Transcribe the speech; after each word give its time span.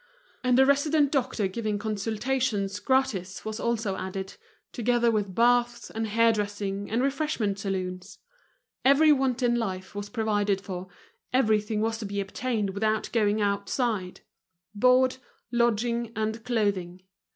And 0.43 0.57
a 0.59 0.65
resident 0.65 1.11
doctor 1.11 1.47
giving 1.47 1.77
consultations 1.77 2.79
gratis 2.79 3.45
was 3.45 3.59
also 3.59 3.95
added, 3.97 4.33
together 4.71 5.11
with 5.11 5.35
baths, 5.35 5.91
and 5.91 6.07
hair 6.07 6.33
dressing 6.33 6.89
and 6.89 7.03
refreshment 7.03 7.59
saloons. 7.59 8.17
Every 8.83 9.11
want 9.11 9.43
in 9.43 9.53
life 9.53 9.93
was 9.93 10.09
provided 10.09 10.59
for, 10.59 10.87
everything 11.31 11.81
was 11.81 11.99
to 11.99 12.05
be 12.07 12.19
obtained 12.19 12.71
without 12.71 13.11
going 13.13 13.41
outside—board, 13.41 15.17
lodging, 15.51 16.11
and 16.15 16.43
clothing. 16.43 17.01